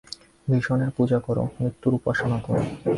ভীষণের 0.47 0.91
পূজা 0.97 1.19
কর, 1.19 1.37
মৃত্যুর 1.59 1.93
উপাসনা 1.93 2.37
কর। 2.47 2.57